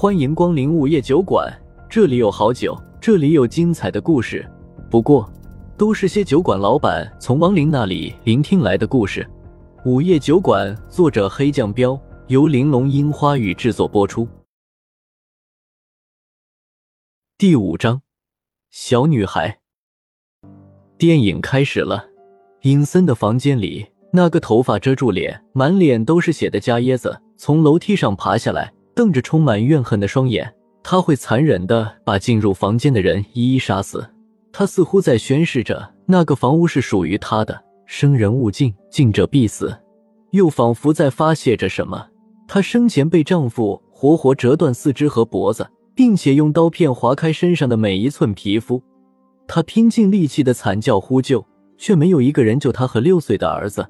[0.00, 1.46] 欢迎光临午夜酒馆，
[1.86, 4.50] 这里有好酒，这里有精彩的故事。
[4.90, 5.30] 不过，
[5.76, 9.28] 都是些酒馆老板从亡灵那里聆听来的故事。
[9.84, 14.26] 午夜酒馆，作者黑酱标，由玲珑樱花雨制作播出。
[17.36, 18.00] 第五章，
[18.70, 19.58] 小女孩。
[20.96, 22.08] 电影开始了。
[22.62, 28.72] 阴森的房间里，那个头发遮住脸、满脸都是血的家椰子从楼梯上爬下来。
[28.94, 30.52] 瞪着充满怨恨的双眼，
[30.82, 34.08] 他会残忍的把进入房间的人一一杀死。
[34.52, 39.76] 他似乎在宣示着那个房屋是属于他的，生人勿近，近者必死。
[40.32, 42.06] 又仿佛在发泄着什么。
[42.46, 48.82] 她生前被丈夫活活折断四肢和脖子，并且用刀片划开身上的每一寸皮肤。
[49.46, 51.46] 她拼尽力气的惨叫呼救，
[51.78, 53.86] 却没有一个人救她和六岁的儿子。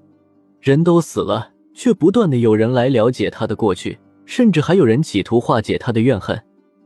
[0.61, 3.99] 人都死了，却不断的有人来了解她的过去。
[4.31, 6.41] 甚至还有人企图化解他的怨恨，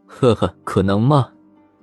[0.07, 1.29] 呵呵，可能吗？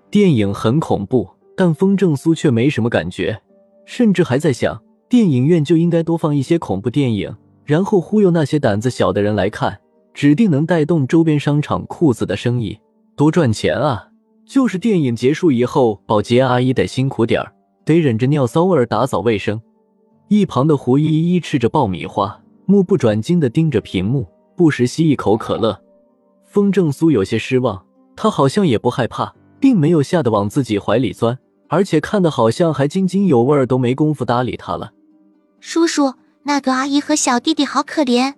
[0.09, 3.39] 电影很恐怖，但风正苏却没什么感觉，
[3.85, 9.79] 甚至还在想，电影院就应该多放一些恐怖电影，然后忽悠那些胆子小的人来看，
[10.15, 12.79] 指定能带动周边商场裤子的生意，
[13.15, 14.07] 多赚钱啊！
[14.47, 17.53] 就是电影结束以后，保洁阿姨得辛苦点儿，
[17.85, 19.61] 得忍着尿骚味打扫卫生。
[20.27, 24.25] 一旁的胡依依吃着爆米花，目不转睛地盯着屏幕。
[24.61, 25.81] 不时吸一口可乐，
[26.43, 27.83] 风正苏有些失望。
[28.15, 31.35] 他好像也不害怕，并没有吓得往自己怀里钻，
[31.67, 34.91] 而且看的好像还津津有味，都没工夫搭理他了。
[35.59, 38.35] 叔叔，那个阿姨和小弟弟好可怜。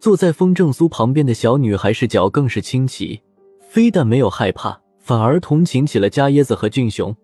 [0.00, 3.22] 坐在风正苏旁边的小女孩视角更是清奇，
[3.60, 7.14] 非但没有害怕，反而同情起了家椰子和俊雄。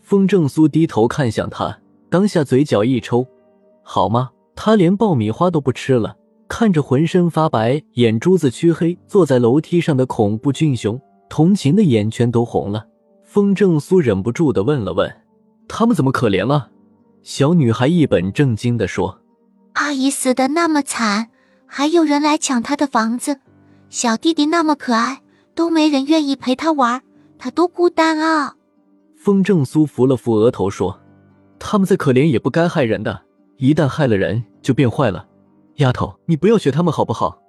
[0.00, 1.78] 风正苏低头看向他，
[2.10, 3.24] 当下嘴角一抽，
[3.84, 4.30] 好吗？
[4.56, 6.16] 他连爆米花都不吃了。
[6.50, 12.84] 看着浑身发白、眼珠子黢黑、坐在楼梯上的恐怖俊雄，同情的眼圈都红了。
[13.22, 15.08] 风正苏忍不住的问了问
[15.68, 16.70] ：“他们怎么可怜了？”
[17.22, 19.20] 小女孩一本正经的说
[19.74, 21.28] ：“阿姨死的那么惨，
[21.66, 23.38] 还有人来抢她的房子。
[23.88, 25.22] 小弟弟那么可爱，
[25.54, 27.00] 都没人愿意陪他玩，
[27.38, 28.56] 他多孤单啊。”
[29.16, 30.98] 风正苏扶了扶额头说
[31.60, 33.22] ：“他们再可怜也不该害人的，
[33.56, 35.26] 一旦害了人，就变坏了。”
[35.80, 37.40] 丫头，你不要学他们好不好？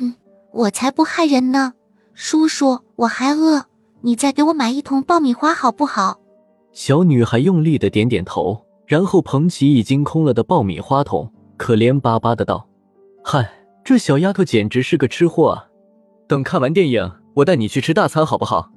[0.00, 0.14] 嗯，
[0.52, 1.74] 我才不害人呢。
[2.14, 3.64] 叔叔，我还饿，
[4.02, 6.20] 你再给我买一桶爆米花好不好？
[6.72, 12.66] 小女孩用力的点点头，然后捧起已经空了的爆米花桶，可怜巴巴的道
[13.24, 13.50] ：“嗨，
[13.82, 15.66] 这小丫头简直是个吃货啊！
[16.28, 18.70] 等看完电影，我带你去吃大餐好不好？”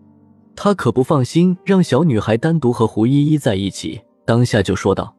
[0.55, 5.13] 她可不放心让小女孩单独和胡依依在一起，当下就说道。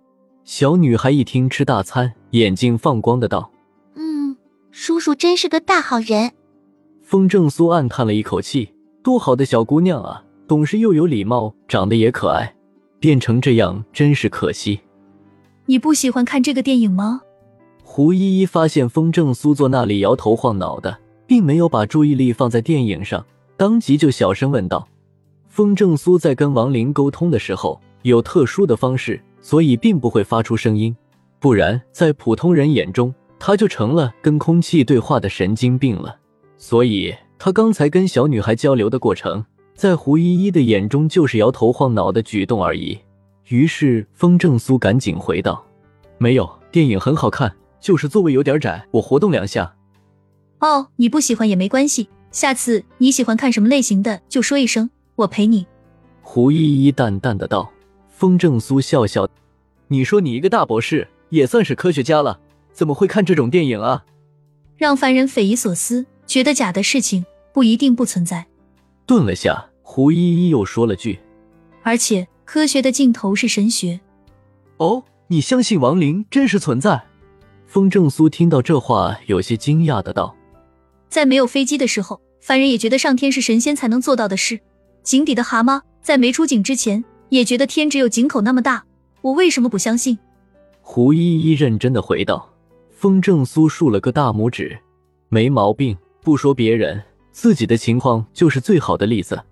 [0.45, 3.50] 小女孩一听吃大餐，眼睛放光的道
[3.97, 4.36] ：“嗯，
[4.70, 6.32] 叔叔真是个大好人。”
[7.02, 12.54] 风正苏暗叹了一口气：“多好的小姑娘啊，懂事又有礼貌，长得也可爱，
[13.00, 14.80] 变成这样真是可惜。”
[15.64, 17.22] 你不喜欢看这个电影吗？
[17.82, 23.24] 胡依依发现风正苏坐那里摇头晃脑的，并没有把注意力放在电影上，
[23.56, 24.86] 当即就小声问道
[25.48, 30.97] ：“风正苏在跟王林沟通的时候，有特殊的方式。”所以并不会发出声音，
[31.38, 36.16] 不然在普通人眼中，他就成了跟空气对话的神经病了。
[36.56, 42.98] 所以他刚才跟小女孩交流的过程，在胡依依的眼中就是摇头晃脑的举动而已。
[43.48, 45.64] 于是风正苏赶紧回道
[46.19, 49.72] ：“没有，电影很好看，就是座位有点窄，我活动两下。”
[50.60, 55.66] 哦，你不喜欢也没关系，下次你喜欢看什么类型的就说一声，我陪你。”
[56.22, 57.70] 胡依依淡淡的道。
[58.08, 59.28] 风正苏笑笑
[59.88, 62.41] ：“你说你一个大博士，也算是科学家了，
[62.72, 64.04] 怎么会看这种电影啊？”
[64.76, 68.47] 让凡人匪夷所思，觉得假的事情不一定不存在。
[69.06, 71.19] 顿了下，胡依依又说了句
[71.82, 74.00] ：“而且科学的尽头是神学。”
[74.78, 77.03] 哦，你相信亡灵真实存在？
[77.66, 80.36] 风正苏听到这话，有些惊讶的道
[81.09, 84.60] ：“在没有飞机的时候，凡人也觉得上天是神仙才能做到的事。
[85.03, 88.84] 井底的蛤蟆在没出井之前。”也觉得天只有井口那么大，
[89.21, 90.16] 我为什么不相信？
[90.88, 92.48] 胡依依认真的回道。
[92.91, 94.78] 风正苏竖了个大拇指，
[95.28, 95.94] 没毛病。
[96.22, 97.03] 不说别人，
[97.33, 99.42] 自己的情况就是最好的例子。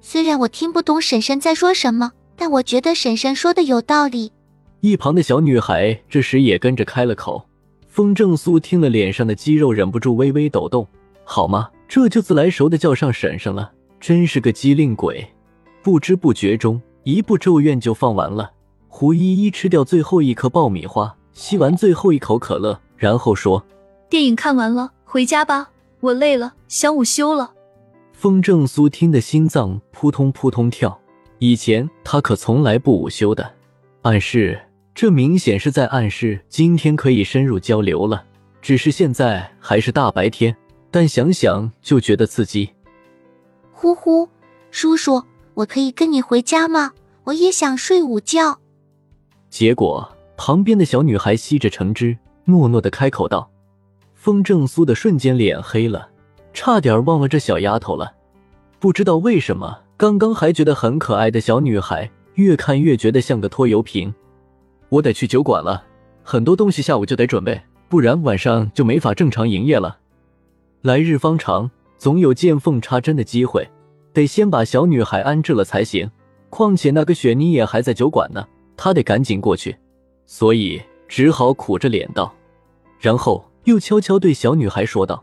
[0.00, 4.32] 虽然我听不懂婶婶在说什么，但我觉得婶婶说的有道理。
[4.80, 7.46] 一旁的小女孩这时也跟着开了口。
[7.86, 10.88] 风正苏听了，脸上的肌肉忍不住微微抖动。
[11.22, 11.68] 好吗？
[11.86, 13.70] 这就自来熟的叫上婶婶了，
[14.00, 15.24] 真是个机灵鬼。
[15.82, 16.80] 不知不觉中。
[17.04, 18.50] 一部咒怨就放完了，
[18.88, 23.64] 胡依依吃掉最后一颗爆米花，吸完最后一口可乐，然后说
[24.10, 25.70] ：“电影看完了，回家吧，
[26.00, 27.52] 我累了，想午休了。”
[28.12, 30.98] 风正苏听得心脏扑通扑通跳。
[31.38, 33.48] 以前他可从来不午休的，
[34.02, 34.60] 暗示
[34.92, 38.24] 这明显是在暗示今天可以深入交流了。
[38.60, 40.56] 只是现在还是大白天，
[40.90, 42.70] 但想想就觉得刺激。
[43.70, 44.28] 呼呼，
[44.72, 45.22] 叔叔，
[45.54, 46.90] 我可以跟你回家吗？
[47.22, 48.58] 我也想睡午觉。
[49.50, 50.06] 结果
[50.36, 53.50] 旁边的小女孩吸着橙汁，诺诺的开口道
[54.14, 56.08] ：“风正苏的瞬间脸黑了，
[56.52, 58.12] 差点忘了这小丫头了。
[58.78, 64.14] 不知道为什么，刚刚还觉得很可爱的小女孩，越看越觉得像个拖油瓶。
[64.90, 65.84] 我得去酒馆了，
[66.22, 69.98] 很多东西下午就得准备，不然晚上就没法正常营业了。
[70.82, 73.68] 来日方长，总有见缝插针的机会，
[74.12, 76.10] 得先把小女孩安置了才行。
[76.50, 78.46] 况且那个雪妮也还在酒馆呢。”
[78.78, 79.76] 他得赶紧过去，
[80.24, 82.32] 所以只好苦着脸道，
[83.00, 85.22] 然后又悄悄对小女孩说道：“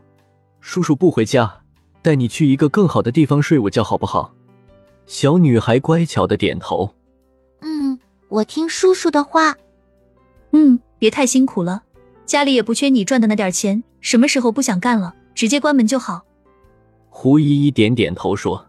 [0.60, 1.62] 叔叔不回家，
[2.02, 4.34] 带你去一个更好的地方睡午觉，好不好？”
[5.06, 6.94] 小女孩乖巧的点头
[7.62, 7.98] ：“嗯，
[8.28, 9.56] 我听叔叔的话。
[10.52, 11.82] ”“嗯，别太辛苦了，
[12.26, 16.22] 家里也不缺你赚的那点钱，什么时候不想干了，直接关门就好。”
[17.08, 18.66] 胡依依点点头说：“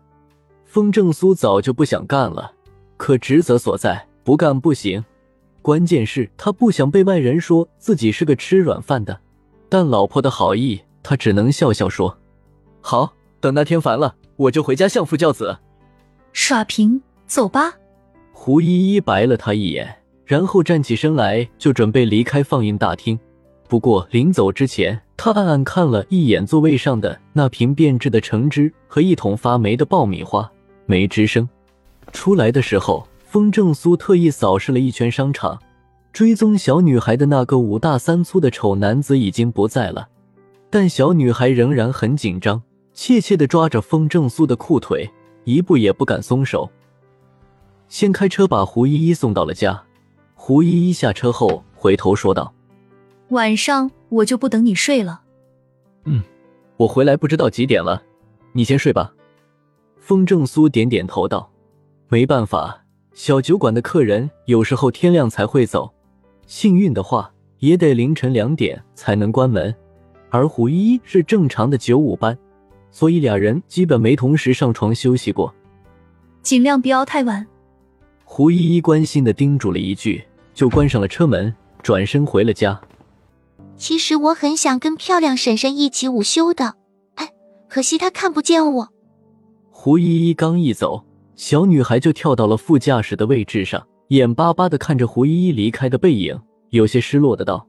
[0.63, 2.54] 风正苏早就不想干了，
[2.95, 5.06] 可职责所在。”不干不行，
[5.62, 9.18] 关键是他不想被外人说自己是个吃软饭的。
[9.69, 12.18] 但老婆的好意，他只能笑笑说
[12.83, 15.57] ：“好，等那天烦了，我就回家相夫教子。”
[16.33, 17.74] 耍贫，走吧。
[18.33, 23.18] 胡依依白了他一眼，然后站起身来，就准备离开放映大厅。
[23.69, 30.51] 不过临走之前，他暗暗看了一眼座位上的那瓶变质的橙汁和一桶发霉的爆米花，
[30.85, 31.47] 没吱声。
[32.12, 33.07] 出来的时候。
[33.27, 35.62] 风正苏特意扫视了一圈商场，
[36.13, 40.07] 追踪小女孩的那个五大三粗的丑男子已经不在了，
[40.69, 42.63] 但小女孩仍然很紧张，
[42.94, 45.12] 怯怯地抓着风正苏的裤腿，
[45.44, 46.71] 一步也不敢松手。
[47.89, 49.83] 先开车把胡依依送到了家。
[50.33, 52.53] 胡依依下车后回头说道
[53.29, 55.24] ：“晚上我就不等你睡了。
[56.06, 56.24] ”“嗯，
[56.77, 58.01] 我回来不知道几点了，
[58.53, 59.13] 你先睡吧。”
[60.00, 61.51] 风正苏点点头道
[62.07, 62.83] ：“没办法。”
[63.17, 65.91] 小酒馆的客人有时候天亮才会走，
[66.45, 69.73] 幸运的话也得凌晨两点才能关门。
[70.29, 72.37] 而胡依依是正常的九五班，
[72.91, 75.51] 所以俩人基本没同时上床休息过。
[76.43, 77.43] 尽量不要太晚。
[78.23, 80.23] 胡依依关心的叮嘱了一句，
[80.53, 82.79] 就关上了车门，转身回了家。
[83.77, 86.75] 其实我很想跟漂亮婶婶一起午休的，
[87.15, 87.31] 哎，
[87.67, 88.89] 可惜她看不见我。
[89.71, 91.03] 胡依依刚一走。
[91.38, 96.38] 小女孩就跳到了副驾驶的位置上，眼巴巴的看着胡依依离开的背影，
[96.72, 97.68] 有些失落的道：“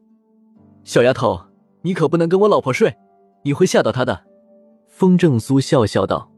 [0.84, 1.38] 小丫头，
[1.82, 2.96] 你可不能跟我老婆睡，
[3.44, 4.24] 你会吓到她的。”
[4.88, 6.30] 风正苏笑笑道，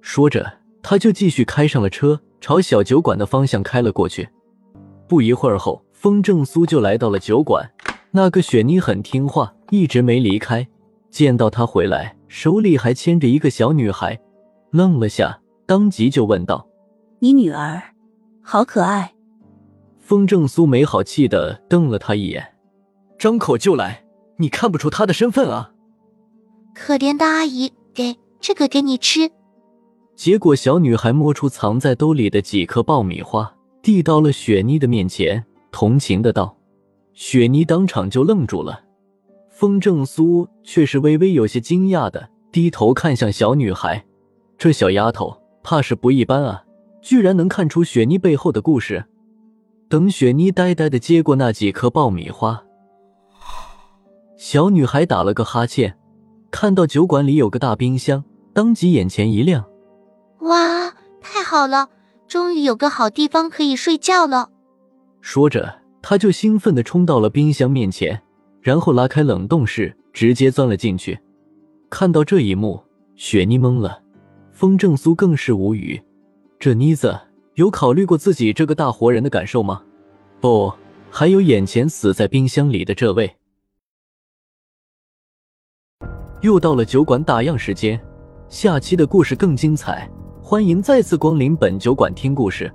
[0.00, 4.28] 说着，他就继续开上了车，朝小酒馆的方向开了过去。
[5.08, 7.68] 不一会儿后，风正苏就来到了酒馆。
[8.12, 10.66] 那个雪妮很听话，一直没离开。
[11.10, 14.18] 见到他回来，手里还牵着一个小女孩，
[14.70, 16.64] 愣了下，当即就问道。
[17.26, 17.82] 你女儿，
[18.40, 19.12] 好可爱。
[19.98, 22.54] 风正苏没好气的瞪了他一眼，
[23.18, 24.04] 张口就来，
[24.36, 25.72] 你看不出她的身份啊？
[26.72, 29.28] 可怜的阿姨，给这个给你吃。
[30.14, 33.52] 结果小女孩摸出藏在兜里的几颗爆米花，
[33.82, 36.56] 递到了雪妮的面前，同情的道。
[37.12, 38.84] 雪妮当场就愣住了，
[39.50, 44.06] 风正苏却是微微有些惊讶的低头看向小女孩，
[44.56, 46.62] 这小丫头怕是不一般啊。
[47.00, 49.04] 居然能看出雪妮背后的故事。
[49.88, 52.64] 等雪妮呆呆的接过那几颗爆米花，
[54.36, 55.96] 小女孩打了个哈欠，
[56.50, 59.64] 看到酒馆里有个大冰箱，当即眼前一亮。
[60.40, 61.88] 哇，太好了，
[62.26, 64.50] 终于有个好地方可以睡觉了。
[65.20, 68.20] 说着，她就兴奋的冲到了冰箱面前，
[68.60, 71.16] 然后拉开冷冻室，直接钻了进去。
[71.88, 72.82] 看到这一幕，
[73.14, 74.02] 雪妮懵了，
[74.50, 76.02] 风正苏更是无语。
[76.58, 77.18] 这妮子
[77.54, 79.82] 有考虑过自己这个大活人的感受吗？
[80.40, 80.72] 不，
[81.10, 83.36] 还有眼前死在冰箱里的这位。
[86.40, 88.00] 又到了酒馆打烊时间，
[88.48, 90.10] 下期的故事更精彩，
[90.42, 92.72] 欢迎再次光临本酒馆听故事。